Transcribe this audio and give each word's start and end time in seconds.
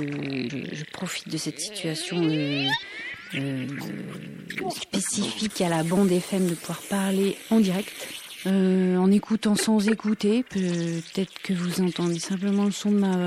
je 0.00 0.84
profite 0.92 1.28
de 1.28 1.36
cette 1.36 1.60
situation 1.60 2.22
euh, 2.22 2.66
euh, 3.34 3.66
spécifique 4.70 5.60
à 5.60 5.68
la 5.68 5.82
bande 5.82 6.10
FM 6.10 6.48
de 6.48 6.54
pouvoir 6.54 6.80
parler 6.88 7.36
en 7.50 7.60
direct. 7.60 7.92
Euh, 8.46 8.96
en 8.96 9.10
écoutant 9.10 9.54
sans 9.54 9.86
écouter, 9.88 10.42
peut-être 10.44 11.34
que 11.42 11.52
vous 11.52 11.82
entendez 11.82 12.18
simplement 12.18 12.64
le 12.64 12.70
son 12.70 12.90
de 12.90 12.98
ma, 12.98 13.18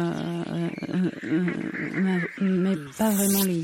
ma 1.91 2.19
mais 2.41 2.75
pas 2.97 3.11
vraiment 3.11 3.43
les 3.43 3.63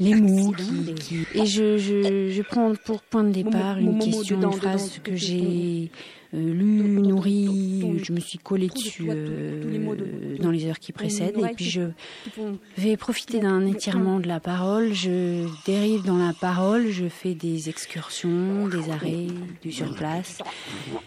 les 0.00 0.14
mots 0.14 0.52
qui, 0.52 0.94
qui... 0.94 1.26
et 1.34 1.46
je, 1.46 1.78
je, 1.78 2.30
je 2.30 2.42
prends 2.42 2.74
pour 2.74 3.02
point 3.02 3.24
de 3.24 3.32
départ 3.32 3.78
une 3.78 3.98
question, 3.98 4.40
une 4.40 4.52
phrase 4.52 5.00
que 5.02 5.14
j'ai 5.14 5.90
euh, 6.34 6.52
lu, 6.52 6.82
nourri, 7.00 8.00
je 8.02 8.12
me 8.12 8.18
suis 8.18 8.38
collée 8.38 8.68
dessus 8.68 9.06
euh, 9.08 10.36
dans 10.40 10.50
les 10.50 10.66
heures 10.66 10.80
qui 10.80 10.90
précèdent 10.90 11.38
et 11.38 11.54
puis 11.54 11.66
je 11.66 11.82
vais 12.76 12.96
profiter 12.96 13.38
d'un 13.38 13.64
étirement 13.66 14.18
de 14.18 14.26
la 14.26 14.40
parole, 14.40 14.92
je 14.92 15.46
dérive 15.64 16.02
dans 16.02 16.16
la 16.16 16.32
parole, 16.32 16.88
je 16.90 17.08
fais 17.08 17.34
des 17.34 17.68
excursions, 17.68 18.66
des 18.68 18.90
arrêts, 18.90 19.28
du 19.62 19.70
surplace, 19.70 20.38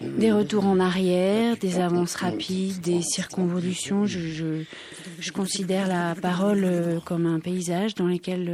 des 0.01 0.31
retours 0.31 0.65
en 0.65 0.79
arrière, 0.79 1.57
des 1.57 1.79
avances 1.79 2.15
rapides, 2.15 2.79
des 2.79 3.01
circonvolutions. 3.01 4.05
Je, 4.05 4.19
je, 4.19 4.63
je 5.19 5.31
considère 5.31 5.87
la 5.87 6.15
parole 6.15 6.63
euh, 6.63 6.99
comme 7.01 7.25
un 7.25 7.39
paysage 7.39 7.95
dans 7.95 8.07
lequel 8.07 8.47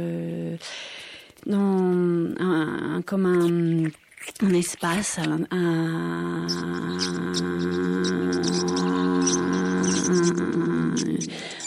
dans 1.46 2.34
un, 2.40 3.02
comme 3.02 3.26
un 3.26 3.90
un 4.42 4.54
espace, 4.54 5.18
un, 5.18 5.46
un, 5.50 6.46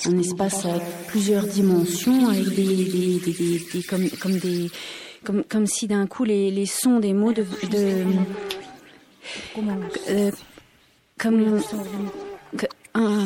un, 0.05 0.17
espace 0.17 0.65
avec 0.65 0.81
plusieurs 1.07 1.45
dimensions, 1.45 2.29
avec 2.29 2.49
des, 2.55 2.65
des, 2.65 3.19
des, 3.19 3.31
des, 3.31 3.67
des 3.73 3.83
comme, 3.83 4.09
comme 4.09 4.37
des 4.37 4.71
comme, 5.23 5.43
comme 5.43 5.67
si 5.67 5.87
d'un 5.87 6.07
coup 6.07 6.23
les, 6.23 6.51
les 6.51 6.65
sons 6.65 6.99
des 6.99 7.13
mots 7.13 7.33
de, 7.33 7.45
de 7.69 8.03
euh, 10.09 10.31
comme 11.17 11.61
que, 12.57 12.65
un, 12.93 13.25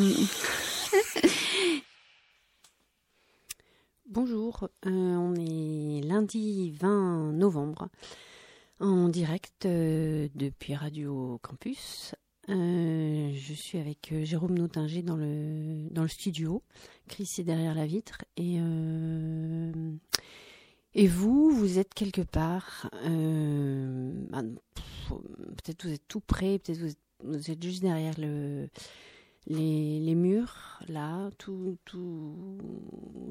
Euh, 4.62 4.90
on 4.90 5.34
est 5.34 6.00
lundi 6.02 6.70
20 6.72 7.32
novembre 7.32 7.88
en 8.80 9.08
direct 9.08 9.66
euh, 9.66 10.28
depuis 10.34 10.74
Radio 10.74 11.38
Campus. 11.42 12.14
Euh, 12.48 13.32
je 13.34 13.54
suis 13.54 13.78
avec 13.78 14.12
Jérôme 14.22 14.58
Nautinger 14.58 15.02
dans 15.02 15.16
le, 15.16 16.08
studio. 16.08 16.62
Chris 17.08 17.30
est 17.38 17.44
derrière 17.44 17.74
la 17.74 17.86
vitre. 17.86 18.24
Et, 18.36 18.58
vous, 21.08 21.50
vous 21.50 21.78
êtes 21.78 21.94
quelque 21.94 22.22
part. 22.22 22.90
Bah, 22.92 24.42
peut-être 25.08 25.86
vous 25.86 25.92
êtes 25.92 26.08
tout 26.08 26.20
près, 26.20 26.58
peut-être 26.58 26.78
vous 26.78 26.92
vous 27.24 27.50
êtes 27.50 27.62
juste 27.62 27.82
derrière 27.82 28.14
le, 28.18 28.68
les, 29.46 30.14
murs, 30.14 30.78
là, 30.88 31.30
tout, 31.38 31.76
tout, 31.84 32.58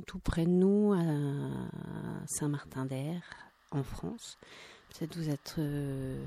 tout 0.08 0.20
près 0.20 0.46
de 0.46 0.52
nous, 0.52 0.94
à 0.94 2.26
Saint-Martin-d'Air, 2.28 3.22
en 3.72 3.84
France. 3.84 4.38
Peut-être 4.90 5.16
vous 5.18 5.30
êtes 5.30 5.56
euh, 5.58 6.24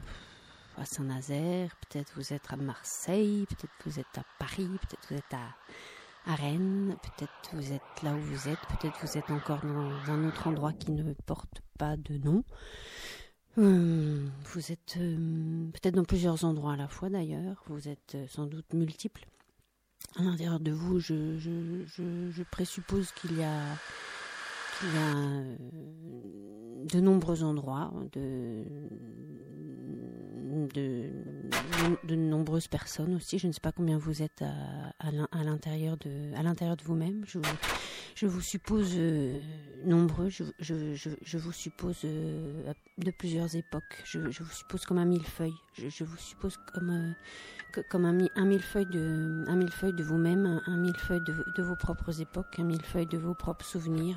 à 0.76 0.84
Saint-Nazaire, 0.84 1.76
peut-être 1.76 2.12
vous 2.16 2.32
êtes 2.32 2.50
à 2.50 2.56
Marseille, 2.56 3.46
peut-être 3.48 3.72
vous 3.84 4.00
êtes 4.00 4.18
à 4.18 4.24
Paris, 4.38 4.68
peut-être 4.80 5.06
vous 5.10 5.16
êtes 5.16 5.34
à, 5.34 5.54
Rennes, 6.34 6.96
peut-être 7.02 7.50
vous 7.52 7.72
êtes 7.72 8.02
là 8.02 8.14
où 8.14 8.18
vous 8.18 8.48
êtes, 8.48 8.60
peut-être 8.68 8.98
vous 9.02 9.18
êtes 9.18 9.30
encore 9.30 9.60
dans 9.60 10.10
un 10.10 10.26
autre 10.26 10.46
endroit 10.46 10.72
qui 10.72 10.92
ne 10.92 11.12
porte 11.26 11.60
pas 11.78 11.98
de 11.98 12.16
nom. 12.16 12.44
Euh, 13.58 14.26
vous 14.46 14.72
êtes 14.72 14.96
euh, 14.96 15.70
peut-être 15.72 15.94
dans 15.94 16.04
plusieurs 16.04 16.44
endroits 16.44 16.72
à 16.72 16.76
la 16.76 16.88
fois 16.88 17.10
d'ailleurs, 17.10 17.62
vous 17.66 17.88
êtes 17.88 18.16
sans 18.28 18.46
doute 18.46 18.72
multiples. 18.72 19.26
À 20.16 20.22
l'intérieur 20.22 20.60
de 20.60 20.70
vous, 20.70 21.00
je, 21.00 21.38
je, 21.38 21.84
je, 21.86 22.30
je 22.30 22.42
présuppose 22.50 23.10
qu'il 23.12 23.38
y 23.38 23.42
a 23.42 23.60
il 24.82 24.88
y 24.88 24.98
a 24.98 25.16
euh, 25.16 25.56
de 26.92 27.00
nombreux 27.00 27.42
endroits, 27.42 27.92
de, 28.12 28.64
de, 30.74 32.14
nombreuses 32.14 32.68
personnes 32.68 33.14
aussi. 33.14 33.38
Je 33.38 33.46
ne 33.46 33.52
sais 33.52 33.60
pas 33.60 33.72
combien 33.72 33.98
vous 33.98 34.22
êtes 34.22 34.42
à, 34.42 35.08
à 35.08 35.44
l'intérieur 35.44 35.96
de, 35.98 36.76
de 36.76 36.82
vous-même. 36.84 37.24
Je, 37.26 37.38
je, 38.14 38.26
vous 38.26 38.40
suppose 38.40 38.92
euh, 38.96 39.38
nombreux. 39.84 40.28
Je, 40.28 40.44
je, 40.58 40.94
je, 40.94 41.38
vous 41.38 41.52
suppose 41.52 42.00
euh, 42.04 42.72
de 42.98 43.10
plusieurs 43.10 43.54
époques. 43.56 44.02
Je, 44.04 44.18
vous 44.18 44.52
suppose 44.52 44.84
comme 44.84 44.98
un 44.98 45.04
millefeuille. 45.04 45.54
Je, 45.74 46.04
vous 46.04 46.16
suppose 46.18 46.56
comme 46.72 47.14
comme 47.90 48.04
un, 48.04 48.16
un 48.36 48.44
millefeuille 48.44 48.86
de 48.86 49.44
un 49.48 49.56
de 49.56 50.02
vous-même, 50.04 50.46
un, 50.46 50.62
un 50.66 50.76
millefeuille 50.76 51.22
de, 51.26 51.34
de, 51.56 51.62
vos 51.62 51.74
propres 51.74 52.20
époques, 52.20 52.58
un 52.58 52.64
millefeuille 52.64 53.06
de 53.06 53.18
vos 53.18 53.34
propres 53.34 53.64
souvenirs. 53.64 54.16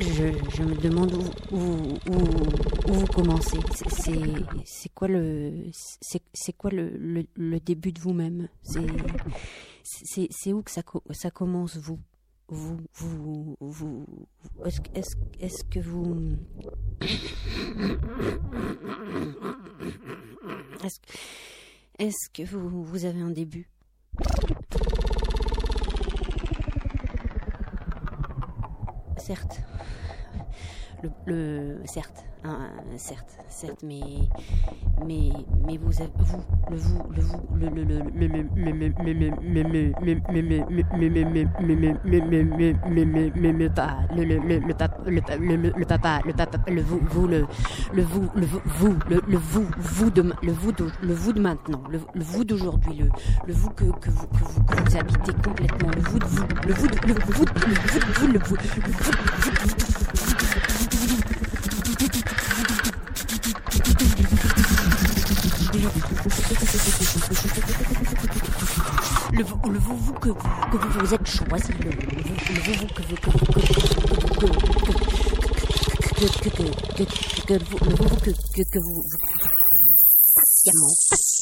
je, 0.00 0.62
me 0.62 0.74
demande 0.76 1.14
où, 1.14 1.24
vous 2.92 3.06
commencez. 3.06 3.58
C'est 4.64 4.88
quoi 4.94 5.08
le 5.08 5.64
le, 6.70 7.58
début 7.60 7.92
de 7.92 8.00
vous-même? 8.00 8.48
C'est 9.82 10.52
où 10.52 10.62
que 10.62 10.70
ça, 10.70 11.30
commence 11.30 11.76
vous? 11.76 11.98
Est-ce 14.64 14.80
est 14.94 15.02
est 15.40 15.68
que 15.68 15.80
vous 15.80 16.36
est-ce 21.98 22.30
que 22.30 22.42
vous 22.44 23.04
avez 23.04 23.20
un 23.20 23.30
début? 23.30 23.68
Certes. 29.28 29.58
Le, 31.00 31.10
le, 31.26 31.78
certes, 31.84 32.24
hein, 32.42 32.70
certes, 32.96 33.38
certes, 33.48 33.84
mais, 33.84 34.00
mais, 35.06 35.30
mais 35.64 35.76
vous, 35.76 35.92
vous, 35.92 36.42
le 36.70 36.76
vous, 36.76 36.98
le 37.14 37.20
vous, 37.22 37.38
le 37.54 37.68
le 37.68 37.84
le 37.84 37.98
le 37.98 38.02
le 38.08 38.88
le 38.88 38.98
le 38.98 39.62
le 58.18 58.42
le 59.68 59.87
le, 69.32 69.42
le 69.72 69.78
vous, 69.78 69.96
vous 69.96 70.12
que, 70.14 70.28
que 70.30 70.76
vous 70.76 71.00
vous 71.00 71.14
êtes 71.14 71.26
choisi, 71.26 71.72
le, 71.72 71.90
vous, 71.90 72.74
vous 72.76 72.86
que 72.86 73.02
vous 73.02 73.16
que, 73.16 73.30
que, 73.30 73.68
que, 76.14 76.26
que, 76.28 76.48
que, 76.48 76.64
que, 76.94 77.04
que, 77.46 77.54
le 77.54 77.58
vous 77.58 78.16
que, 78.16 78.30
que, 78.54 78.62
que 78.62 78.78
vous 78.80 79.04
L'être, 80.64 81.37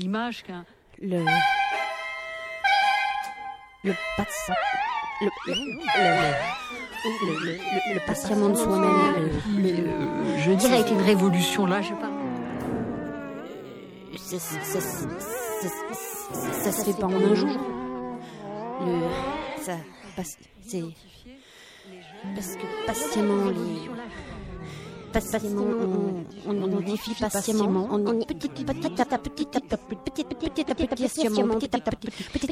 l'image 0.00 0.42
qu'un. 0.42 0.64
Le. 1.00 1.24
Le 3.84 3.94
patient. 4.16 4.54
Le, 5.20 5.28
le, 5.46 5.54
le, 7.14 7.32
le, 7.44 7.94
le 7.94 8.06
patiemment 8.06 8.48
de 8.48 8.54
soi-même. 8.54 9.30
Mais 9.58 9.72
euh, 9.72 10.38
je 10.38 10.52
dirais 10.52 10.78
avec 10.80 10.90
une 10.90 11.02
révolution 11.02 11.66
là, 11.66 11.82
je 11.82 11.88
sais 11.88 11.94
pas. 11.94 12.10
Ça, 14.16 14.38
ça, 14.38 14.80
ça, 14.80 15.68
ça 16.52 16.72
se 16.72 16.84
fait 16.84 16.98
pas 16.98 17.06
en 17.06 17.14
un 17.14 17.34
jour. 17.34 17.58
Le. 18.86 19.62
Ça. 19.62 19.76
C'est. 20.66 20.82
Parce 22.34 22.54
que 22.56 22.86
patiemment, 22.86 23.50
les 23.50 23.88
patiemment, 25.12 25.64
on, 26.46 26.50
on, 26.50 26.68
modifie 26.68 27.14
patiemment, 27.14 27.88
on 27.90 27.98
petit 28.24 28.48
petit 28.48 28.64
petit 28.64 28.90
petit 28.90 29.02
à 29.02 29.18
petit 29.18 29.46
petit 29.46 29.60
petit 29.60 30.24
petit 30.24 30.64
petit 30.64 30.86
patiemment, 30.86 31.54
petit 31.54 31.76
à 31.76 31.80
petit 31.80 32.10
petit 32.32 32.50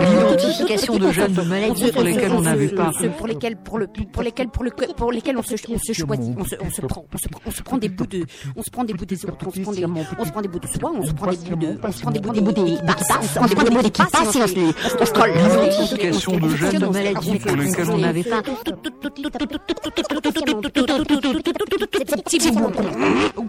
L'identification 0.00 0.98
de 0.98 1.10
jeunes 1.10 1.32
de 1.32 1.42
maladies 1.42 1.92
pour 1.92 2.02
lesquelles 2.02 2.32
on 2.32 2.40
n'avait 2.42 2.68
pas. 2.68 2.90
Pour 3.16 3.26
lesquels, 3.26 3.56
pour 3.56 3.78
le, 3.78 3.86
pour 3.86 4.22
lesquels, 4.22 4.48
pour 4.48 4.64
le, 4.64 4.70
pour 4.70 5.12
lesquels 5.12 5.36
on 5.36 5.42
se, 5.42 5.54
on 5.54 5.78
se 5.78 5.92
choisit, 5.92 6.34
on 6.38 6.44
se, 6.44 6.54
on 6.60 6.70
se 6.70 6.80
prend, 6.82 7.04
on 7.12 7.18
se, 7.18 7.26
on 7.46 7.50
se 7.50 7.62
prend 7.62 7.78
des 7.78 7.88
bouts 7.88 8.06
de, 8.06 8.24
on 8.56 8.62
se 8.62 8.70
prend 8.70 8.84
des 8.84 8.94
bouts 8.94 9.04
des 9.04 9.24
autres, 9.24 9.46
on 9.46 9.50
se 9.50 9.60
prend 9.60 9.72
des, 9.72 9.84
on 9.84 10.24
se 10.24 10.30
prend 10.30 10.40
des 10.40 10.48
bouts 10.48 10.58
de 10.58 10.66
soi, 10.66 10.92
on 10.94 11.02
se 11.04 11.12
prend 11.12 11.30
des 11.30 11.36
bouts 11.36 11.56
de, 11.56 11.78
on 11.82 11.92
se 11.92 12.00
prend 12.00 12.10
des 12.10 12.20
bouts 12.20 12.32
des 12.32 12.40
bouts 12.40 12.52
des, 12.52 12.60
on 12.60 13.48
se 13.48 13.54
prend 13.54 13.64
des 13.64 13.70
bouts 13.70 13.82
des 13.82 13.90
passes, 13.90 14.10
on 14.14 15.06
se 15.06 15.12
colle. 15.12 15.32
L'identification 15.32 16.36
de 16.38 16.48
jeunes 16.48 16.78
de 16.78 16.86
maladies 16.86 17.15
pour 17.20 17.56
lesquelles 17.56 17.90
on 17.90 17.98
n'avait 17.98 18.22
pas. 18.24 18.42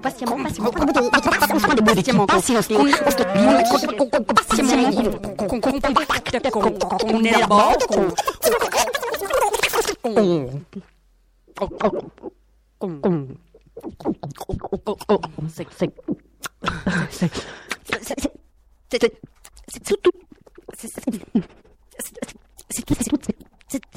Patiemment, 0.02 0.38
patiemment, 0.44 0.72
patiemment, 2.26 2.26
qu'on 7.00 7.24
élabore, 7.24 7.78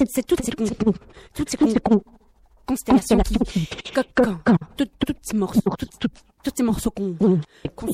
c'est 0.09 0.25
toutes 0.25 0.43
ces 0.43 0.51
toutes 0.51 1.49
ces 1.49 1.57
constellations 2.65 3.19
qui 3.19 3.91
toutes 3.93 5.17
ces 5.21 5.37
morceaux 5.37 5.61
tous 6.43 6.51
ces 6.55 6.63
morceaux 6.63 6.91
qu'on 6.91 7.13
qu'on 7.75 7.87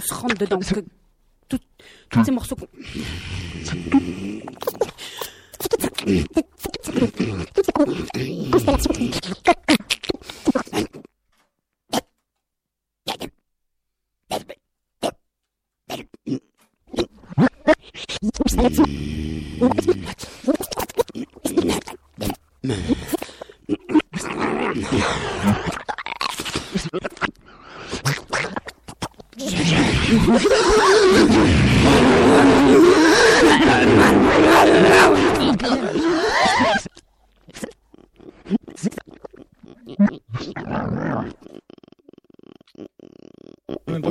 se 0.00 0.14
rentre 0.14 0.36
dedans 0.36 0.58
tous 1.48 2.24
ces 2.24 2.30
morceaux 2.30 2.56
qu'on 2.56 2.68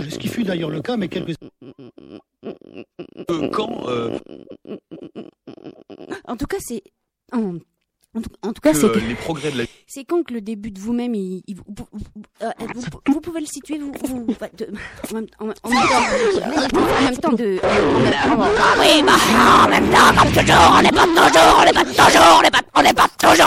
ce 0.10 0.18
qui 0.18 0.27
fut 0.27 0.44
d'ailleurs 0.44 0.69
le 0.69 0.81
cas, 0.81 0.98
mais 0.98 1.07
quelques... 1.07 1.36
Euh, 3.31 3.50
quand 3.50 3.88
euh, 3.88 4.18
En 6.25 6.36
tout 6.36 6.48
cas, 6.48 6.58
c'est... 6.60 6.84
En... 7.31 7.56
En 8.44 8.54
tout, 8.54 8.62
cas, 8.62 8.75
c'est 8.75 8.96
les 8.96 9.16
progrès 9.16 9.52
de 9.52 9.58
la 9.58 9.64
c'est 9.88 10.06
quand 10.06 10.22
que 10.22 10.36
le 10.36 10.42
début 10.42 10.70
de 10.70 10.80
vous-même, 10.80 11.16
il, 11.16 11.42
il, 11.48 11.56
vous, 11.56 11.64
vous, 11.68 12.00
euh, 12.44 12.52
vous, 12.75 12.81
vous, 13.08 13.22
pouvez 13.22 13.40
le 13.40 13.48
situer 13.48 13.80
vous, 13.80 13.92
vous 14.04 14.25
de, 14.28 14.68
en, 15.10 15.16
même, 15.16 15.25
en, 15.40 15.46
en, 15.46 15.70
même 15.70 15.88
temps, 15.88 16.78
en 16.78 17.04
même 17.04 17.18
temps 17.18 17.31
de. 17.34 17.60
Ah 17.64 18.75
oui, 18.80 19.02
bah, 19.04 19.14
en 19.66 19.68
même 19.68 19.90
temps, 19.90 20.14
comme 20.16 20.31
toujours, 20.31 20.78
on 20.78 20.81
n'est 20.84 20.92
pas 20.92 21.08
toujours, 21.08 21.58
on 21.60 21.66
n'est 21.66 21.74
pas 21.74 21.86
toujours, 21.86 22.38
on 22.38 22.42
n'est 22.44 22.52
pas, 22.52 22.62
on 22.75 22.81
n'est 22.84 22.94
pas 22.94 23.08
toujours 23.18 23.43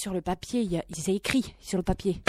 sur 0.00 0.14
le 0.14 0.22
papier, 0.22 0.62
il 0.62 0.72
y 0.72 0.78
a, 0.78 0.84
écrit 1.08 1.54
sur 1.60 1.76
le 1.76 1.82
papier. 1.82 2.22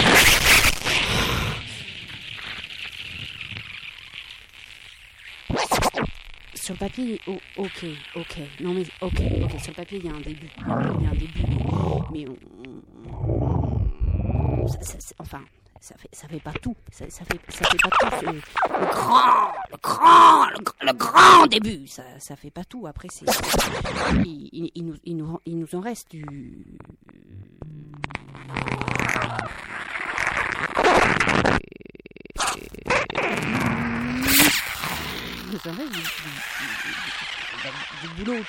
Sur 6.54 6.74
le 6.75 6.80
papier, 6.80 7.20
oh, 7.28 7.38
ok, 7.58 7.86
ok. 8.16 8.38
Non 8.60 8.74
mais, 8.74 8.84
ok, 9.01 9.22
ok. 9.44 9.60
Sur 9.60 9.72
le 9.72 9.75
papier, 9.75 10.00
il 10.00 10.06
y 10.06 10.10
a 10.10 10.13
un 10.16 10.20
début. 10.22 10.50
Il 10.60 11.04
y 11.04 11.08
a 11.08 11.10
un 11.10 11.13
début. 11.13 11.46
Mais 12.12 12.25
ça- 14.84 15.13
enfin, 15.20 15.42
ça 15.80 15.96
fait, 15.98 16.10
ça 16.12 16.28
fait 16.28 16.40
pas 16.40 16.54
tout. 16.62 16.75
Ça, 16.92 17.06
fait, 17.06 17.12
ça 17.12 17.25
fait 17.25 17.38
pas 17.82 17.90
tout. 17.90 18.08
ce- 18.20 18.25
le 18.25 18.86
grand, 18.92 19.51
le 19.72 19.78
grand, 19.82 20.46
le, 20.50 20.58
gr- 20.60 20.86
le 20.86 20.94
grand 20.94 21.48
début. 21.48 21.88
Ça, 21.88 22.04
ça 22.20 22.36
fait 22.36 22.51
pas 22.51 22.63
tout. 22.66 22.86
Après, 22.86 23.08
c'est. 23.12 23.25
Il 24.13 24.86
nous, 24.86 24.96
il, 25.06 25.18
nous, 25.18 25.40
il 25.46 25.58
nous 25.58 25.75
en 25.75 25.80
reste 25.80 26.12
du. 26.12 26.66
J'en 35.64 35.72
ai 35.74 35.88
du, 35.90 36.02
boulot 38.26 38.42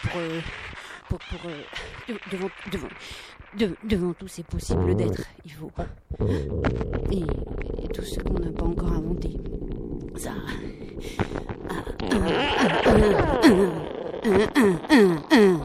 pour, 1.09 1.19
devant, 2.31 2.51
devant, 2.73 2.89
de, 3.59 3.77
devant 3.85 4.13
tout 4.15 4.29
c'est 4.29 4.47
possible 4.47 4.95
d'être, 4.97 5.23
il 5.45 5.53
faut. 5.53 5.71
Et, 7.11 7.25
tout 7.93 8.03
ce 8.03 8.19
qu'on 8.21 8.39
n'a 8.39 8.51
pas 8.51 8.65
encore 8.65 8.93
inventé. 8.93 9.37
Ça. 10.17 10.31
Ah, 11.69 11.85
ah, 12.11 12.17
ah, 15.31 15.62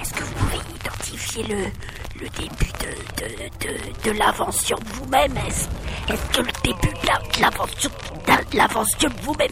Est-ce 0.00 0.14
que 0.14 0.24
le, 1.42 2.28
début 2.30 2.72
de, 4.04 4.10
l'invention 4.18 4.76
de 4.78 4.88
vous-même? 4.94 5.36
Est-ce 5.36 5.68
est 6.12 6.32
que 6.32 6.49
l'invention 7.40 7.90
l'invention 8.52 9.08
de 9.08 9.22
vous-même 9.22 9.50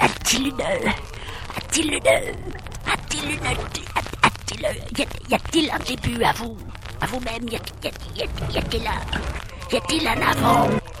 a-t-il 0.00 0.48
une... 0.48 0.60
A-t-il 0.60 1.94
une... 1.94 2.06
A-t-il 2.06 3.30
une... 3.30 3.46
A-t-il... 3.46 4.60
Y 5.28 5.34
a-t-il 5.34 5.70
un 5.70 5.78
début 5.78 6.22
à 6.22 6.32
vous 6.32 6.56
À 7.00 7.06
vous-même 7.06 7.48
Y 7.48 7.56
a-t-il 7.56 8.86
un... 8.86 9.00
Y 9.72 9.76
a-t-il 9.76 10.08
un 10.08 10.22
avant? 10.22 10.68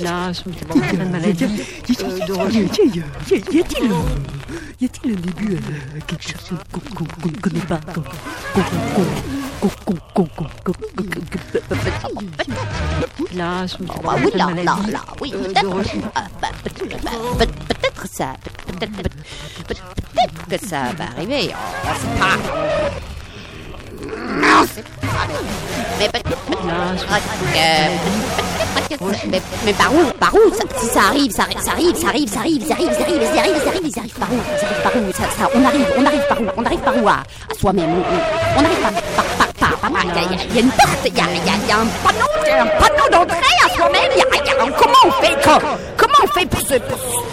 Là, 0.00 0.32
Y 2.52 3.60
a-t-il 3.60 3.92
y 4.80 4.84
a-t-il 4.84 5.12
un 5.12 5.20
début 5.20 5.56
à 5.56 6.00
quelque 6.00 6.22
chose 6.22 6.58
qu'on 6.72 7.28
ne 7.28 7.40
connaît 7.40 7.60
pas 7.60 7.80
Là, 13.34 13.66
peut-être 17.38 18.06
ça, 18.10 18.34
peut-être 18.80 19.10
que 20.50 20.66
ça 20.66 20.92
va 20.98 21.04
arriver, 21.16 21.50
on 21.84 21.94
sait 21.94 22.18
pas. 22.18 22.38
Pas. 24.02 24.64
Mais 29.64 29.72
par 29.72 29.94
où 29.94 30.04
Par 30.18 30.34
où 30.34 30.52
ça, 30.54 30.64
Si 30.78 30.86
ça 30.86 31.00
arrive, 31.08 31.30
ça, 31.30 31.44
ça 31.64 31.72
arrive, 31.72 31.96
ça 31.96 32.08
arrive, 32.08 32.28
ça 32.28 32.40
arrive, 32.40 32.66
ça 32.66 32.74
arrive, 32.74 32.92
ça 32.92 33.04
arrive, 33.04 33.22
ça 33.22 33.40
arrive, 33.40 33.62
ça 33.62 33.70
arrive, 33.70 33.90
ça 33.92 34.00
arrive 34.00 34.14
par 34.18 34.28
où 34.32 34.40
Ça 34.58 34.66
arrive 34.66 34.82
par 34.82 34.92
où 34.96 35.12
ça, 35.12 35.24
ça, 35.38 35.50
On 35.54 35.64
arrive, 35.64 35.86
on 35.96 36.06
arrive 36.06 36.26
par 36.28 36.40
où 36.40 36.46
On 36.56 36.64
arrive 36.64 36.80
par 36.80 36.96
où 36.96 37.08
À, 37.08 37.12
à 37.12 37.54
soi-même. 37.58 37.90
On, 37.90 38.60
on, 38.60 38.64
arrive 38.64 38.80
par, 38.80 38.92
par, 38.92 39.24
par, 39.24 39.78
par, 39.78 39.90
par, 39.90 39.90
Il 40.04 40.08
y, 40.08 40.18
a, 40.18 40.38
il 40.50 40.54
y 40.54 40.58
a 40.58 40.62
une 40.62 40.70
porte, 40.70 41.06
il 41.06 41.16
y 41.16 41.20
a, 41.20 41.24
il 41.24 41.46
y 41.46 41.50
a, 41.50 41.54
il 41.62 41.68
y 41.68 41.72
a 41.72 41.78
un 41.78 41.86
panneau, 42.04 42.30
un 42.50 42.66
panneau 42.80 43.08
d'entrée 43.10 43.56
à 43.64 43.74
soi-même. 43.74 44.10
Il 44.14 44.18
y 44.18 44.22
a, 44.22 44.26
il 44.32 44.46
y 44.46 44.50
a, 44.50 44.54
comment 44.78 45.02
on 45.06 45.10
fait 45.22 45.36
Comment 45.96 46.20
on 46.22 46.26
fait 46.38 46.46
pour 46.46 46.60
se, 46.60 46.74
pour, 46.74 46.98
pour, 46.98 47.22
pour 47.22 47.31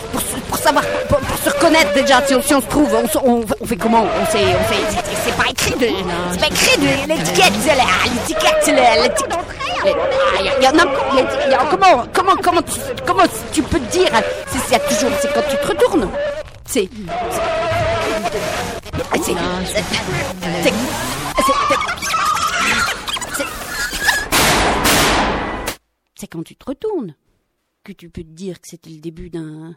savoir, 0.60 0.84
pour, 1.08 1.20
pour, 1.20 1.38
se 1.38 1.50
reconnaître 1.50 1.94
déjà 1.94 2.26
si 2.26 2.36
on, 2.36 2.42
si 2.42 2.54
on 2.54 2.62
se 2.62 2.68
trouve 2.68 2.94
on, 2.94 3.30
on, 3.30 3.46
on 3.60 3.66
fait 3.66 3.78
comment 3.78 4.04
On 4.04 4.26
sait, 4.32 4.44
on 4.60 4.64
fait, 4.66 5.02
c'est 5.26 5.36
pas 5.36 5.50
écrit 5.50 5.80
de, 5.80 5.88
c'est 6.32 6.40
pas 6.40 6.48
écrit 6.48 6.78
de 6.78 7.08
l'étiquette, 7.08 7.54
l'étiquette, 7.56 8.68
l'étiquette. 8.68 9.46
il 9.86 10.64
y 10.64 10.68
en 10.68 10.78
a, 10.78 11.66
comment, 11.70 12.06
comment, 12.14 12.36
comment, 12.42 12.62
tu, 12.62 12.80
comment 13.06 13.24
tu 13.54 13.64
peux 13.64 13.80
te 13.80 13.92
dire 13.92 14.10
C'est 14.48 14.88
toujours, 14.88 15.12
c'est 15.22 15.34
quand 15.34 15.44
tu 15.50 15.58
te 15.58 15.68
retournes. 15.68 16.10
C'est, 16.66 16.90
c'est, 19.24 19.36
c'est 26.16 26.28
quand 26.28 26.44
tu 26.44 26.56
te 26.56 26.66
retournes 26.66 27.16
que 27.84 27.94
tu 27.94 28.10
peux 28.10 28.24
te 28.24 28.28
dire 28.28 28.60
que 28.62 28.68
c'était 28.68 28.90
le 28.90 29.00
début 29.00 29.30
d'un 29.30 29.76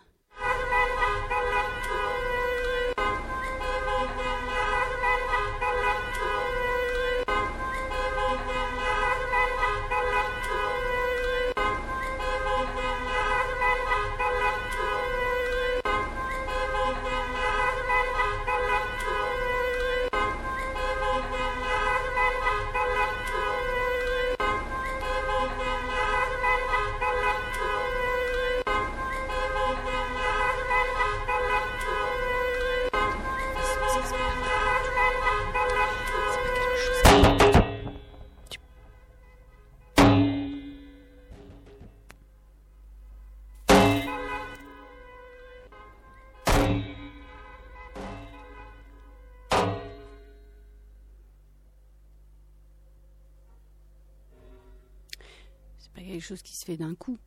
chose 56.22 56.42
qui 56.42 56.56
se 56.56 56.64
fait 56.64 56.76
d'un 56.76 56.94
coup. 56.94 57.18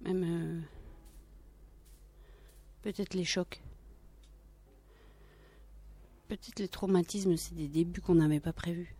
Même 0.00 0.24
euh, 0.24 0.60
peut-être 2.82 3.14
les 3.14 3.24
chocs. 3.24 3.62
Peut-être 6.28 6.58
les 6.58 6.68
traumatismes, 6.68 7.36
c'est 7.36 7.54
des 7.54 7.68
débuts 7.68 8.00
qu'on 8.00 8.16
n'avait 8.16 8.40
pas 8.40 8.52
prévus. 8.52 8.96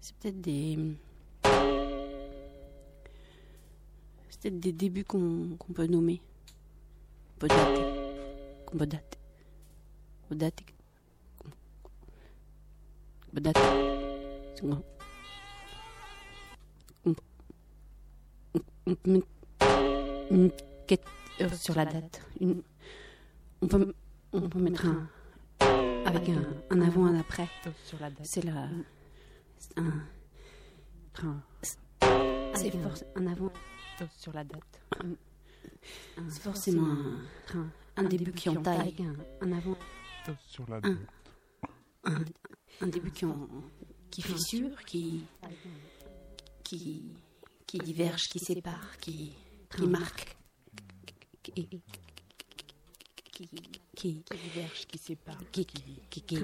C'est 0.00 0.16
peut-être 0.16 0.40
des. 0.40 0.96
C'est 4.28 4.40
peut-être 4.40 4.60
des 4.60 4.72
débuts 4.72 5.04
qu'on 5.04 5.56
peut 5.74 5.86
nommer. 5.86 6.20
Qu'on 7.34 7.46
peut 7.46 7.48
dater. 7.48 7.82
Qu'on 8.66 8.78
peut 8.78 8.86
dater. 8.86 9.18
Qu'on 10.26 10.34
peut 10.36 10.36
dater. 10.36 10.72
Une 18.86 20.50
quête 20.86 21.04
euh, 21.40 21.48
sur 21.50 21.74
la 21.74 21.84
date. 21.86 22.20
Une, 22.40 22.62
on, 23.60 23.66
peut, 23.68 23.94
on 24.32 24.48
peut 24.48 24.58
mettre 24.60 24.86
un. 24.86 25.08
Avec 26.06 26.28
un, 26.28 26.42
un 26.70 26.80
avant, 26.82 27.06
un 27.06 27.18
après. 27.20 27.48
Sur 27.84 28.00
la 28.00 28.10
date. 28.10 28.24
C'est 28.26 28.44
la. 28.44 28.68
Un. 29.76 30.02
C'est 32.54 32.70
forc- 32.70 33.04
un 33.16 33.26
avant. 33.26 33.52
Sur 34.18 34.32
la 34.32 34.42
date. 34.44 34.80
C'est 36.28 36.42
forcément 36.42 36.88
un, 37.54 37.66
un 37.96 38.02
début 38.04 38.32
qui 38.32 38.48
entaille. 38.48 38.80
Avec 38.80 39.00
un, 39.00 39.14
un 39.40 39.52
avant. 39.52 39.76
Sur 40.46 40.68
la 40.68 40.76
Un, 40.82 40.98
un, 42.04 42.24
un 42.80 42.86
début 42.86 43.10
qui, 43.10 43.24
en, 43.24 43.48
qui 44.10 44.22
fissure, 44.22 44.76
qui, 44.84 45.24
qui, 46.64 47.12
qui 47.72 47.78
diverge, 47.78 48.28
qui 48.28 48.38
sépare, 48.38 48.98
qui, 49.00 49.32
qui 49.74 49.86
marque, 49.86 50.36
qui, 51.42 51.52
qui, 51.52 51.80
qui, 53.32 53.48
qui 53.96 54.24
diverge, 54.36 54.86
qui 54.86 54.98
sépare, 54.98 55.38
qui, 55.50 55.64
qui, 55.64 56.02
qui, 56.10 56.20
qui, 56.20 56.36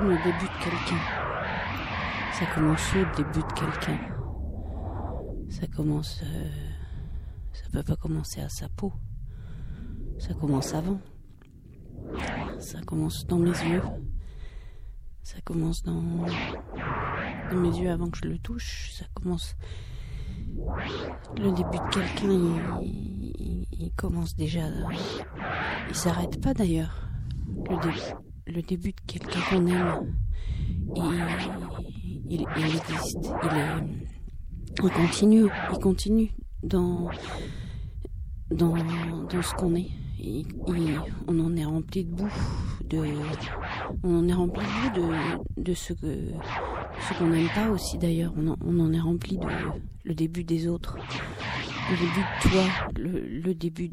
le 0.00 0.16
début 0.16 0.44
de 0.46 0.64
quelqu'un. 0.64 1.00
Ça 2.32 2.46
commence 2.54 2.94
au 2.94 3.16
début 3.16 3.40
de 3.46 3.52
quelqu'un. 3.52 3.98
Ça 5.50 5.66
commence. 5.66 6.22
euh, 6.24 6.48
ça 7.52 7.64
peut 7.72 7.82
pas 7.82 7.96
commencer 7.96 8.40
à 8.40 8.48
sa 8.48 8.68
peau. 8.68 8.92
Ça 10.18 10.34
commence 10.34 10.74
avant. 10.74 11.00
Ça 12.58 12.80
commence 12.82 13.26
dans 13.26 13.38
mes 13.38 13.50
yeux. 13.50 13.82
Ça 15.22 15.40
commence 15.44 15.82
dans, 15.82 16.02
dans 17.50 17.56
mes 17.56 17.76
yeux 17.78 17.90
avant 17.90 18.08
que 18.08 18.18
je 18.18 18.28
le 18.28 18.38
touche. 18.38 18.92
Ça 18.92 19.04
commence. 19.14 19.54
Le 21.36 21.50
début 21.52 21.78
de 21.78 21.90
quelqu'un, 21.92 22.80
il, 22.82 23.66
il- 23.70 23.92
commence 23.96 24.36
déjà. 24.36 24.60
Il 25.88 25.94
s'arrête 25.94 26.40
pas 26.40 26.54
d'ailleurs. 26.54 27.08
Le, 27.68 27.76
dé- 27.82 28.14
le 28.48 28.62
début 28.62 28.90
de 28.92 29.00
quelqu'un 29.06 29.40
qu'on 29.50 29.66
aime, 29.66 30.14
il, 32.30 32.44
existe. 32.56 33.18
Il 34.82 34.90
continue. 34.90 35.46
Il 35.72 35.78
continue 35.78 36.30
dans 36.62 37.08
dans, 38.50 38.74
dans 39.30 39.42
ce 39.42 39.54
qu'on 39.54 39.74
est. 39.74 39.90
On 41.28 41.38
en 41.38 41.54
est 41.56 41.64
rempli 41.64 42.04
de 42.04 42.10
boue, 42.10 42.28
de, 42.90 42.98
on 44.02 44.18
en 44.18 44.28
est 44.28 44.32
rempli 44.32 44.62
de 44.96 45.00
boue 45.00 45.44
de, 45.56 45.74
ce 45.74 45.92
que 45.92 46.30
ce 47.08 47.18
qu'on 47.18 47.28
n'aime 47.28 47.48
pas 47.54 47.70
aussi 47.70 47.98
d'ailleurs. 47.98 48.32
On, 48.36 48.80
en- 48.80 48.92
est 48.92 49.00
rempli 49.00 49.38
de 49.38 49.46
le 50.04 50.14
début 50.14 50.42
des 50.42 50.66
autres, 50.66 50.96
le 51.90 51.96
début 51.96 52.20
de 52.20 52.48
toi, 52.50 52.64
le, 52.96 53.54
début, 53.54 53.90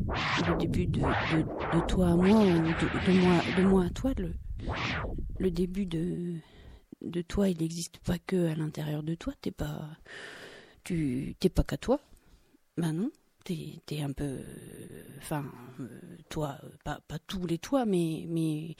le 0.47 0.57
début 0.57 0.87
de, 0.87 1.01
de, 1.01 1.85
toi 1.87 2.07
à 2.09 2.15
moi 2.15 2.25
de 2.27 3.19
moi 3.19 3.41
de 3.57 3.63
moi 3.63 3.83
à 3.85 3.89
toi. 3.89 4.11
Le, 4.17 4.33
le 5.39 5.51
début 5.51 5.85
de 5.85 6.35
de 7.01 7.21
toi, 7.21 7.49
il 7.49 7.57
n'existe 7.59 7.97
pas 7.99 8.17
que 8.17 8.47
à 8.47 8.55
l'intérieur 8.55 9.03
de 9.03 9.15
toi. 9.15 9.33
T'es 9.41 9.51
pas 9.51 9.87
tu 10.83 11.35
t'es 11.39 11.49
pas 11.49 11.63
qu'à 11.63 11.77
toi. 11.77 11.99
Ben 12.77 12.93
non 12.93 13.09
t'es 13.43 13.79
t'es 13.85 14.01
un 14.01 14.11
peu 14.11 14.39
enfin 15.19 15.45
euh, 15.79 15.87
toi 16.29 16.57
pas 16.83 16.99
pas 17.07 17.19
tous 17.19 17.45
les 17.45 17.59
toits 17.59 17.85
mais 17.85 18.25
mais 18.27 18.75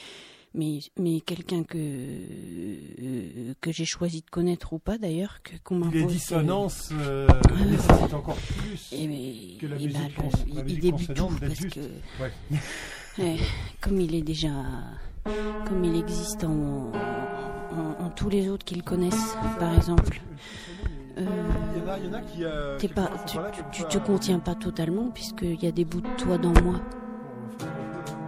mais 0.56 0.80
mais 0.98 1.22
quelqu'un 1.22 1.64
que 1.64 1.78
euh, 1.78 3.54
que 3.62 3.72
j'ai 3.72 3.86
choisi 3.86 4.22
de 4.22 4.30
connaître 4.30 4.74
ou 4.74 4.80
pas 4.80 4.98
d'ailleurs 4.98 5.42
que 5.44 5.56
qu'on 5.64 5.80
Les 5.90 6.00
m'impose 6.00 6.14
dissonances 6.14 6.90
euh, 6.94 7.28
ouais. 7.28 7.66
nécessitent 7.66 8.14
encore 8.14 8.38
plus. 8.38 8.92
et, 8.92 9.08
mais- 9.08 9.58
que 9.60 9.68
la 9.68 9.76
et 9.78 9.86
musique 9.86 10.16
cons- 10.16 10.30
le- 10.48 10.54
la 10.56 10.60
il- 10.62 10.64
musique 10.64 10.80
débute 10.82 11.14
tout 11.14 11.30
parce 11.40 11.66
que. 11.66 11.80
Ouais, 13.18 13.38
comme 13.80 14.02
il 14.02 14.14
est 14.14 14.24
déjà 14.24 14.50
comme 15.68 15.84
il 15.84 15.96
existe 15.98 16.44
en, 16.44 16.92
tous 18.16 18.30
les 18.30 18.48
autres 18.50 18.64
qui 18.64 18.76
le 18.76 18.82
connaissent 18.84 19.36
par 19.60 19.74
exemple 19.76 20.22
euh, 21.18 21.26
pas, 22.94 23.10
tu, 23.26 23.38
là, 23.38 23.52
tu- 23.52 23.64
tu 23.72 23.84
te 23.86 23.98
contiens 23.98 24.40
pas 24.40 24.56
totalement 24.56 25.10
puisqu'il 25.10 25.62
y 25.62 25.68
a 25.68 25.72
des 25.72 25.86
bouts 25.86 26.02
de 26.02 26.10
toi 26.18 26.38
dans 26.38 26.54
moi. 26.62 26.76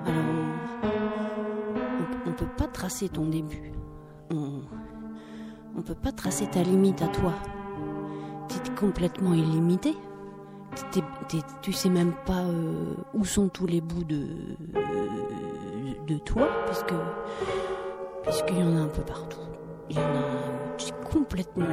Alors, 0.05 0.23
on, 2.25 2.29
on 2.29 2.33
peut 2.33 2.47
pas 2.57 2.67
tracer 2.67 3.09
ton 3.09 3.25
début. 3.25 3.71
On, 4.31 4.61
on 5.77 5.81
peut 5.81 5.95
pas 5.95 6.11
tracer 6.13 6.47
ta 6.47 6.63
limite 6.63 7.01
à 7.01 7.07
toi. 7.07 7.33
T'es 8.47 8.69
complètement 8.79 9.33
illimité. 9.33 9.93
T'es- 10.91 11.01
t'es- 11.27 11.43
tu 11.61 11.73
sais 11.73 11.89
même 11.89 12.13
pas 12.25 12.43
euh, 12.43 12.93
où 13.13 13.25
sont 13.25 13.49
tous 13.49 13.65
les 13.67 13.81
bouts 13.81 14.03
de, 14.05 14.27
de 16.07 16.17
toi, 16.17 16.47
puisque 16.65 16.93
puisqu'il 18.23 18.59
y 18.59 18.63
en 18.63 18.75
a 18.77 18.81
un 18.81 18.87
peu 18.87 19.01
partout. 19.01 19.37
Il 19.89 19.95
y 19.95 19.99
en 19.99 20.03
a, 20.03 20.75
tu 20.77 20.87
es 20.87 20.93
complètement, 21.11 21.65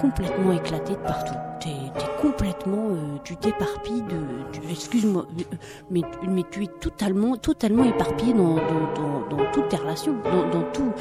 complètement 0.00 0.52
éclaté 0.52 0.92
de 0.92 0.98
partout. 0.98 1.34
T'es, 1.60 1.70
t'es 1.98 2.22
complètement, 2.22 2.90
euh, 2.90 3.18
tu 3.24 3.36
t'éparpilles 3.36 4.02
de, 4.02 4.70
excuse-moi, 4.70 5.26
euh, 5.38 5.56
mais, 5.90 6.02
mais 6.28 6.44
tu 6.50 6.64
es 6.64 6.68
totalement, 6.68 7.36
totalement 7.36 7.84
éparpillé 7.84 8.34
dans, 8.34 8.54
dans, 8.54 8.92
dans, 8.94 9.28
dans 9.28 9.50
toutes 9.52 9.68
tes 9.68 9.76
relations, 9.76 10.14
dans, 10.22 10.48
dans 10.48 10.70
tout, 10.70 10.92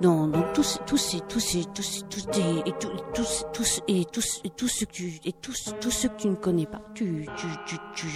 dans, 0.00 0.28
dans 0.28 0.44
tous, 0.54 0.80
tous 0.86 0.96
ces, 0.96 1.20
tous 1.20 1.40
ces, 1.40 1.64
tous 1.74 2.04
tous 2.08 2.26
et 2.66 2.72
tous, 2.78 2.90
tous, 3.12 3.44
tous, 3.52 3.82
et 3.88 4.04
tous, 4.06 4.40
et 4.44 4.50
tous 4.50 4.68
ceux 4.68 4.86
que 4.86 4.92
tu, 4.92 5.20
et 5.24 5.32
tous, 5.32 5.74
tous 5.80 5.90
ceux 5.90 6.08
que 6.08 6.16
tu 6.16 6.28
ne 6.28 6.36
connais 6.36 6.66
pas. 6.66 6.80
Tu, 6.94 7.26
tu, 7.36 7.46
tu, 7.66 7.76
tu, 7.94 8.06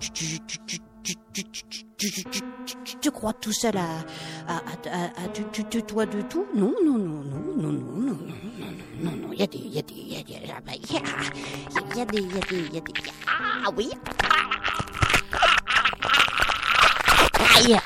tu, 0.00 0.40
tu, 0.40 0.58
tu, 0.66 0.78
tu, 1.32 1.44
tu, 3.00 3.10
crois 3.10 3.32
tout 3.32 3.52
seul 3.52 3.76
à, 3.76 4.04
à, 4.48 4.76
toi 5.86 6.06
de 6.06 6.22
tout 6.22 6.46
Non, 6.54 6.74
non, 6.84 6.98
non, 6.98 7.22
non, 7.22 7.40
non, 7.56 7.72
non, 7.72 7.72
non, 7.72 7.92
non, 8.00 8.18
non, 8.58 8.70
non, 9.00 9.16
non, 9.16 9.32
il 9.32 9.40
y 9.40 9.42
a 9.42 9.46
des, 9.46 9.58
il 9.58 9.74
y 9.74 9.78
a 9.78 9.82
des, 9.82 9.94
il 9.94 10.12
y 10.12 10.16
a 10.16 10.22
des, 10.22 10.34
il 10.34 11.96
y 11.96 12.00
a 12.00 12.04
des, 12.04 12.18
il 12.18 12.34
y 12.34 12.38
a 12.38 12.40
des, 12.40 12.56
il 12.56 12.74
y 12.74 12.78
a 12.78 12.80
des, 12.80 12.92
ah 13.26 13.70
oui. 13.76 13.90
Aïe. 17.56 17.78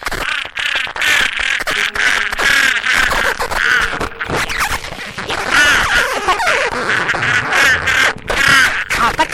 Pas 9.16 9.26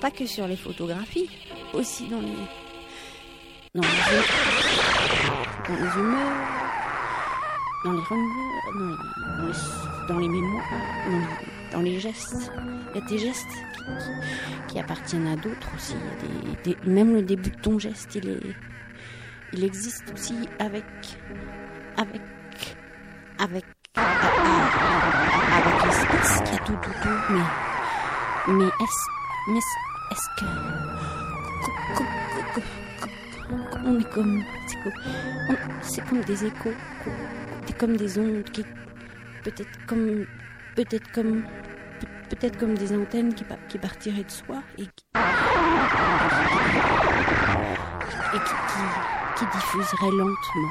pas 0.00 0.10
que 0.10 0.24
sur 0.24 0.46
les 0.46 0.56
photographies, 0.56 1.28
aussi 1.74 2.08
dans 2.08 2.20
les, 2.20 2.32
dans 3.74 3.82
les, 3.82 3.88
dans 5.68 5.74
les 5.74 6.00
humeurs, 6.00 6.36
dans 7.84 7.92
les 7.92 8.00
rumeurs, 8.00 8.72
dans 8.74 9.46
les, 9.46 9.52
dans 10.08 10.18
les, 10.18 10.28
mémoires, 10.28 10.64
dans 11.72 11.80
les, 11.80 12.00
gestes. 12.00 12.50
Il 12.94 13.00
y 13.00 13.04
a 13.04 13.06
des 13.06 13.18
gestes 13.18 13.46
qui, 14.68 14.78
appartiennent 14.78 15.26
à 15.26 15.36
d'autres 15.36 15.68
aussi. 15.76 15.96
Même 16.86 17.12
le 17.14 17.22
début 17.22 17.50
de 17.50 17.60
ton 17.60 17.78
geste, 17.78 18.14
il 18.14 18.28
est, 18.28 18.40
il 19.52 19.64
existe 19.64 20.10
aussi 20.14 20.34
avec, 20.58 20.84
avec, 21.98 22.22
avec, 23.38 23.64
avec 23.96 25.84
l'espace 25.84 26.42
qui 26.48 26.54
a 26.54 26.58
tout 26.64 26.72
autour. 26.72 27.20
Mais, 27.30 28.54
mais 28.54 28.64
est-ce, 28.64 29.10
mais 29.48 29.60
est-ce 30.10 30.28
que, 30.36 30.44
on 33.84 33.98
est 34.00 34.10
comme, 34.10 34.42
c'est 35.82 36.04
comme, 36.08 36.20
des 36.22 36.44
échos, 36.44 36.72
c'est 37.66 37.78
comme 37.78 37.96
des 37.96 38.18
ondes 38.18 38.44
qui, 38.52 38.64
peut-être 39.44 39.86
comme, 39.86 40.26
peut-être 40.76 41.10
comme, 41.12 41.42
peut- 42.00 42.06
peut-être 42.30 42.58
comme 42.58 42.74
des 42.76 42.92
antennes 42.96 43.34
qui, 43.34 43.44
qui 43.68 43.78
partiraient 43.78 44.24
de 44.24 44.30
soi 44.30 44.62
et 44.78 44.84
qui, 44.86 45.04
qui 49.36 49.44
diffuseraient 49.46 50.10
lentement. 50.12 50.70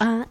Ah, 0.00 0.26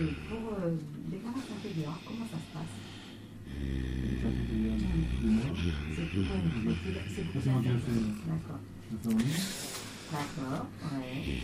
Et 0.00 0.04
pour 0.28 0.52
euh, 0.62 0.74
déclaration 1.10 1.54
TVA, 1.62 1.90
comment 2.06 2.26
ça 2.30 2.36
se 2.38 2.52
passe? 2.54 2.74
C'est 7.34 7.50
moi 7.50 7.62
qui 7.62 7.68
fait. 7.68 8.00
D'accord. 8.26 8.60
D'accord, 10.12 10.66
ouais. 10.94 11.38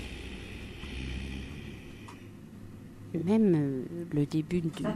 Même 3.24 3.54
euh, 3.54 3.82
le 4.12 4.26
début 4.26 4.60
du, 4.60 4.70
seul, 4.76 4.88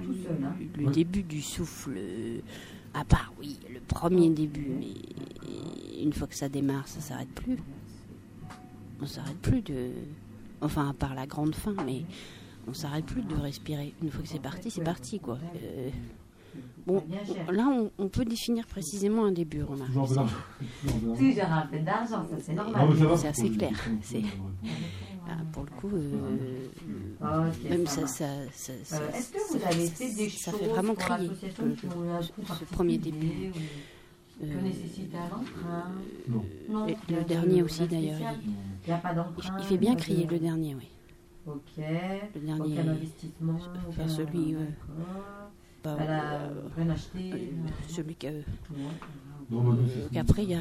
hein? 0.44 0.54
le 0.76 0.86
Ouais. 0.86 0.92
début 0.92 1.22
du 1.22 1.40
souffle, 1.40 1.94
euh, 1.96 2.40
à 2.94 3.04
part 3.04 3.32
oui, 3.38 3.58
le 3.72 3.78
premier 3.80 4.30
début, 4.30 4.66
mais 4.78 4.94
une 6.02 6.12
fois 6.12 6.26
que 6.26 6.34
ça 6.34 6.48
démarre, 6.48 6.88
ça 6.88 7.00
s'arrête 7.00 7.28
plus. 7.30 7.58
On 9.00 9.06
s'arrête 9.06 9.38
plus 9.38 9.62
de, 9.62 9.90
enfin 10.60 10.88
à 10.88 10.92
part 10.94 11.14
la 11.14 11.26
grande 11.26 11.54
fin, 11.54 11.74
mais 11.86 12.02
on 12.68 12.74
s'arrête 12.74 13.06
plus 13.06 13.22
de 13.22 13.34
respirer. 13.34 13.94
Une 14.02 14.10
fois 14.10 14.22
que 14.22 14.28
c'est 14.28 14.40
parti, 14.42 14.70
c'est 14.70 14.82
parti 14.84 15.18
quoi. 15.20 15.38
Euh, 15.62 15.88
bon, 16.86 17.02
là 17.50 17.66
on, 17.68 17.90
on 17.98 18.08
peut 18.08 18.24
définir 18.24 18.66
précisément 18.66 19.24
un 19.24 19.32
début, 19.32 19.62
remarque. 19.62 19.90
Toujours 19.92 21.44
un 21.44 21.66
peu 21.70 21.78
d'argent, 21.78 22.26
ça 22.30 22.36
c'est 22.40 22.52
Ah, 22.52 22.54
normal. 22.64 22.88
va, 22.94 23.16
C'est 23.16 23.28
assez 23.28 23.50
clair, 23.50 23.72
c'est- 24.02 24.20
pour- 24.20 24.50
Ah, 25.30 25.36
pour 25.52 25.64
le 25.64 25.70
coup, 25.72 25.90
euh, 25.92 27.48
même 27.68 27.86
ça 27.86 28.06
ça, 28.06 28.24
Euh, 28.24 28.46
Est-ce 28.46 29.32
que 29.32 29.38
ça- 29.38 29.58
vous 29.58 29.64
avez 29.64 29.86
fait 29.88 30.14
des 30.14 30.30
ça 30.30 30.52
fait 30.52 30.66
vraiment 30.68 30.94
crier 30.94 31.28
un 31.28 32.22
ce- 32.22 32.64
premier 32.72 32.96
début. 32.98 33.52
Euh, 34.40 34.46
Que 34.54 34.62
nécessite 34.62 35.12
un 35.14 36.30
Non. 36.32 36.44
Non. 36.70 36.86
Le 37.08 37.24
dernier 37.24 37.62
aussi, 37.62 37.86
d'ailleurs. 37.88 38.20
Il 39.58 39.64
fait 39.64 39.76
bien 39.76 39.96
crier 39.96 40.26
le 40.26 40.38
dernier, 40.38 40.74
oui. 40.76 40.88
Ok. 41.46 41.60
Le 41.78 42.40
dernier, 42.40 42.60
Aucun 42.80 42.88
investissement. 42.88 43.54
enfin, 43.54 43.80
aucun- 43.88 44.08
celui, 44.08 44.54
a 45.84 45.88
euh, 45.88 46.48
rien 46.76 46.90
acheté. 46.90 47.32
euh, 47.32 47.68
celui 47.88 48.14
que- 48.16 48.26
Ouais. 48.26 48.42
Euh, 49.50 50.08
qu'après, 50.12 50.42
il 50.44 50.50
y 50.50 50.54
a- 50.54 50.60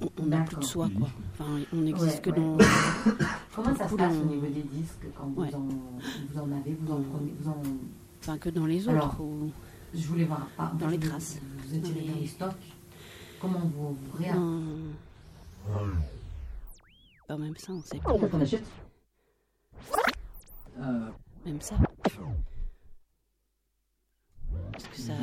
on- 0.00 0.10
on 0.22 0.26
n'a 0.26 0.40
plus 0.42 0.56
de 0.56 0.64
soi, 0.64 0.88
quoi. 0.96 1.08
Enfin, 1.32 1.44
on 1.72 1.76
n'existe 1.76 2.14
Ouais, 2.16 2.20
que 2.22 2.30
ouais. 2.30 2.36
dans. 2.36 2.56
Comment 3.54 3.74
ça 3.76 3.88
se 3.88 3.94
passe 3.94 4.14
dans- 4.14 4.20
au 4.22 4.24
niveau 4.24 4.46
des 4.46 4.62
disques 4.62 5.06
quand 5.16 5.26
vous, 5.34 5.42
en, 5.42 5.48
vous 5.60 6.38
en 6.40 6.52
avez 6.52 6.72
vous 6.80 6.92
en 6.92 7.02
prenez 7.02 7.34
vous 7.40 7.50
en... 7.50 7.62
Enfin, 8.20 8.38
que 8.38 8.48
dans 8.50 8.66
les 8.66 8.88
Alors, 8.88 9.06
autres. 9.08 9.20
ou 9.22 9.50
Je 9.94 10.06
voulais 10.08 10.24
voir. 10.24 10.48
ah, 10.58 10.72
Dans 10.78 10.88
les 10.88 10.96
vous- 10.98 11.08
traces. 11.08 11.38
Vous 11.66 11.74
étiez 11.74 11.92
Dans 11.92 12.00
les- 12.00 12.08
dans 12.14 12.20
les 12.20 12.26
stocks. 12.26 12.52
Comment 13.40 13.58
vous, 13.60 13.88
vous 13.94 14.18
réa- 14.22 14.34
dans- 14.34 14.62
Bah, 17.28 17.36
même 17.36 17.56
ça, 17.56 17.72
on 17.72 17.82
sait 17.82 18.00
On 18.06 18.18
pas. 18.18 18.28
qu'on 18.28 18.40
achète 18.40 18.64
Même 21.44 21.60
ça. 21.60 21.76
Parce 24.72 24.88
que 24.88 24.96
ça, 24.96 25.14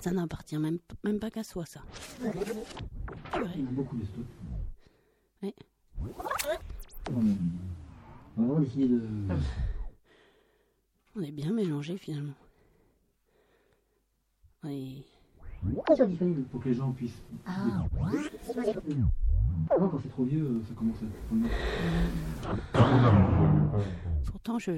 ça 0.00 0.10
n'appartient 0.12 0.58
même, 0.58 0.78
même 1.04 1.18
pas 1.18 1.30
qu'à 1.30 1.44
soi, 1.44 1.64
ça. 1.66 1.80
Purée. 2.20 3.54
Il 3.56 3.60
y 3.60 3.64
en 3.64 3.68
a 3.68 3.70
beaucoup 3.72 3.96
de 3.96 4.04
stocks. 4.04 4.24
Ouais. 5.42 5.54
On 7.10 7.20
va 7.20 7.22
vraiment 8.36 8.62
essayer 8.62 8.88
de. 8.88 9.02
On 11.16 11.22
est 11.22 11.32
bien 11.32 11.52
mélangés, 11.52 11.98
finalement. 11.98 12.34
Disponible 16.06 16.44
pour 16.44 16.62
que 16.62 16.68
les 16.68 16.74
gens 16.74 16.92
puissent. 16.92 17.22
Ah, 17.46 17.84
Avant, 19.70 19.88
quand 19.88 19.98
c'est 20.02 20.08
trop 20.10 20.24
vieux, 20.24 20.62
ça 20.68 20.74
commence 20.74 20.96
à 21.02 21.04
être. 21.06 21.12
pourtant, 24.30 24.58
je, 24.58 24.72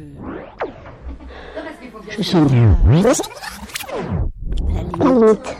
Je 2.10 2.22
sens 2.22 2.50
la 4.68 4.82
limite 4.82 5.56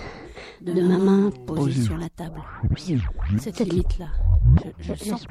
de 0.61 0.81
ma 0.83 0.98
main 0.98 1.31
posée 1.46 1.83
sur 1.83 1.96
la 1.98 2.09
table. 2.11 2.40
Cette 3.38 3.61
limite-là, 3.61 4.09
je, 4.79 4.92
je 4.94 5.05
sens. 5.05 5.27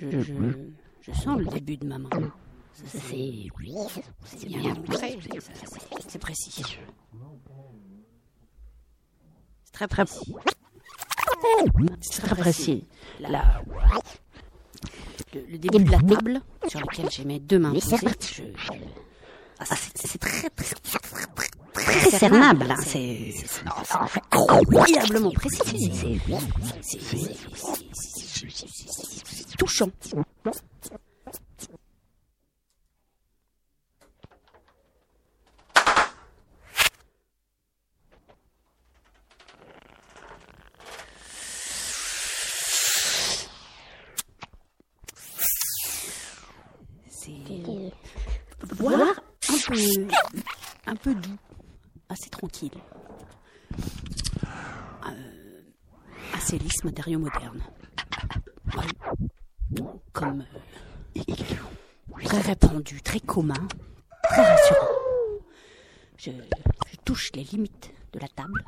Je, 0.00 0.20
je, 0.20 0.32
je 1.00 1.12
sens 1.12 1.38
le 1.38 1.46
début 1.46 1.76
de 1.76 1.86
ma 1.86 1.98
main. 1.98 2.08
C'est 2.74 2.86
c'est 4.24 4.46
bien 4.46 4.74
montré, 4.74 5.18
c'est- 5.20 6.06
c'est 6.08 6.18
précis. 6.20 6.78
C'est 9.64 9.72
très 9.72 9.88
précis. 9.88 10.34
C'est 12.00 12.22
très 12.22 12.36
précis. 12.36 12.84
La- 13.20 13.62
le, 15.34 15.40
le 15.50 15.58
début 15.58 15.84
de 15.84 15.90
la 15.90 15.98
table 15.98 16.40
sur 16.68 16.80
lequel 16.80 17.10
j'ai 17.10 17.24
mes 17.24 17.38
deux 17.38 17.58
mains 17.58 17.72
posées, 17.72 17.96
je- 18.34 18.42
ah, 19.60 19.64
c'est 19.66 20.18
très, 20.18 20.48
très, 20.50 20.50
très, 20.50 20.98
très, 20.98 21.26
très, 21.26 21.48
très 21.72 22.10
cernable. 22.10 22.74
C'est 22.84 23.34
incroyablement 24.30 25.30
précis. 25.32 26.20
C'est 26.82 26.98
touchant. 29.58 29.90
C'est 47.08 47.32
voire 48.76 49.20
un 50.86 50.96
peu, 50.96 51.14
doux, 51.14 51.36
assez 52.08 52.30
tranquille. 52.30 52.72
Euh, 55.06 55.60
assez 56.34 56.58
lisse, 56.58 56.84
matériau 56.84 57.18
moderne. 57.18 57.62
Ouais. 58.76 58.84
Comme 60.12 60.44
euh, 61.16 61.22
très 62.24 62.40
répandu, 62.40 63.00
très 63.02 63.20
commun, 63.20 63.68
très 64.24 64.42
rassurant. 64.42 64.86
Je, 66.16 66.30
touche 67.04 67.30
les 67.34 67.44
limites 67.44 67.90
de 68.12 68.18
la 68.18 68.28
table. 68.28 68.62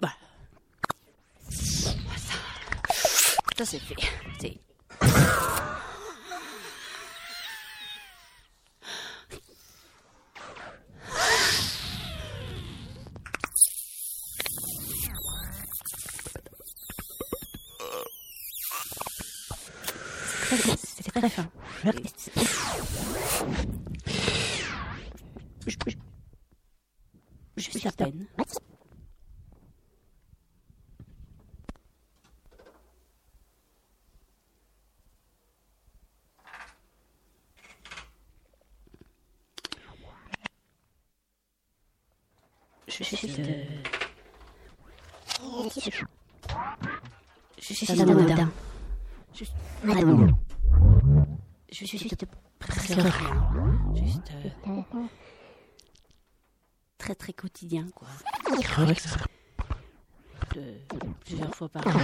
Voilà. 0.00 0.14
Ça, 1.50 1.90
ça 3.56 3.64
c'est 3.64 3.78
fait. 3.78 3.94
C'est. 4.40 4.58
très- 20.48 20.76
C'est 20.76 21.10
très 21.10 21.28
fin. 21.28 21.48
Je, 25.66 25.70
je, 25.86 25.96
je 27.56 27.62
suis 27.62 27.80
certaine. 27.80 28.26
Je 42.88 43.02
suis 43.02 43.16
de... 43.28 43.64
Suis 51.70 51.86
juste. 51.86 52.02
Juste 53.94 54.32
euh, 54.32 54.48
très 56.98 57.14
très 57.14 57.32
quotidien 57.32 57.86
quoi. 57.94 58.08
De- 60.54 60.74
plusieurs 61.24 61.54
fois 61.54 61.68
par 61.68 61.82
jour. 61.88 62.00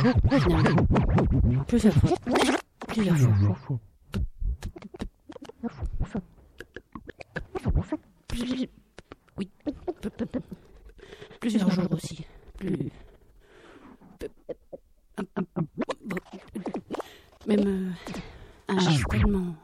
Plusieurs 1.67 1.95
fois. 1.95 2.11
Plusieurs 2.89 3.17
fois. 3.17 3.33
Plusieurs 11.41 11.71
jours 11.71 11.93
aussi. 11.93 12.25
Plus. 12.59 12.91
un- 15.19 15.23
un- 15.37 15.45
un- 15.57 15.65
bon, 15.77 16.17
Même 17.57 17.95
euh, 18.69 18.75
un 18.75 18.79
tellement 19.11 19.55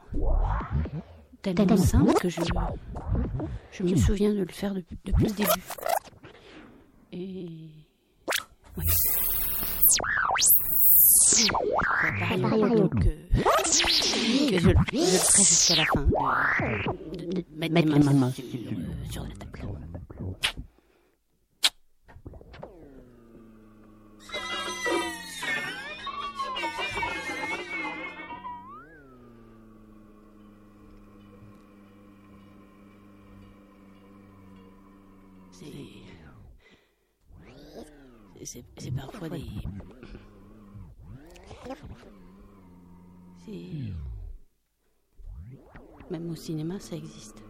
tellement 1.41 1.77
simple 1.77 2.13
que 2.13 2.29
je 2.29 2.41
je 3.71 3.83
me 3.83 3.95
souviens 3.95 4.33
de 4.33 4.39
le 4.39 4.51
faire 4.51 4.73
depuis, 4.73 4.97
depuis 5.05 5.25
le 5.25 5.33
début. 5.33 5.49
Et 7.11 7.47
ouais. 8.77 8.85
Au 12.43 12.69
dos 12.69 12.89
que, 12.89 13.09
je, 14.59 14.67
le 14.67 14.73
ferai 14.73 15.43
jusqu'à 15.43 15.75
la 15.75 15.85
fin. 15.85 16.05
De, 16.05 17.43
mettre 17.57 17.95
euh, 17.95 18.29
sur 19.09 19.23
la 19.23 19.29
table. 19.35 19.49
Même 46.09 46.29
au 46.29 46.35
cinéma, 46.35 46.79
ça 46.79 46.95
existe. 46.95 47.48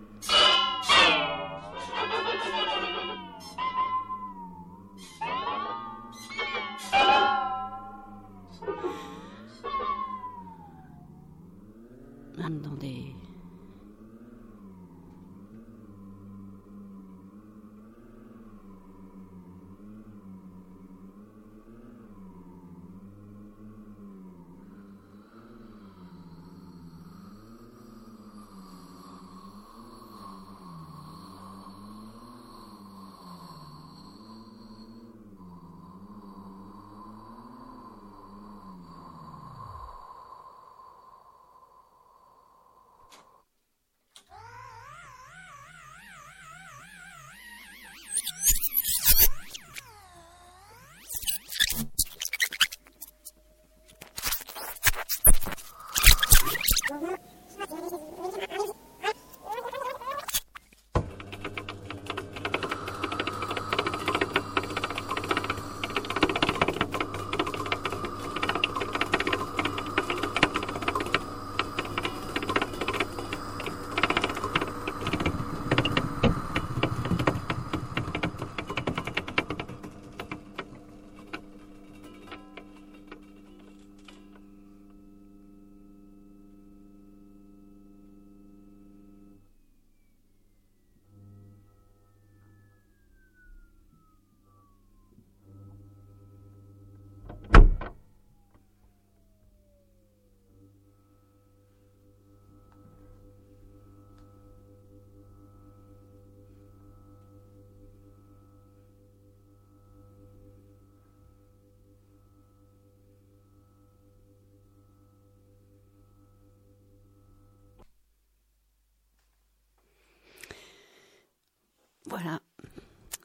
Voilà. 122.10 122.42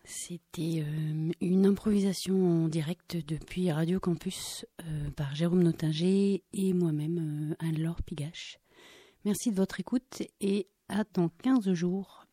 C'était 0.05 0.85
euh, 0.87 1.33
une 1.41 1.65
improvisation 1.65 2.65
en 2.65 2.69
direct 2.69 3.17
depuis 3.27 3.73
Radio 3.73 3.99
Campus 3.99 4.67
euh, 4.83 5.11
par 5.17 5.35
Jérôme 5.35 5.63
Notinger 5.63 6.45
et 6.53 6.73
moi-même, 6.75 7.55
euh, 7.59 7.67
Anne-Laure 7.67 8.03
Pigache. 8.03 8.59
Merci 9.25 9.53
de 9.53 9.57
votre 9.57 9.81
écoute 9.81 10.23
et 10.43 10.69
à 10.91 11.05
dans 11.15 11.31
15 11.43 11.73
jours 11.73 12.24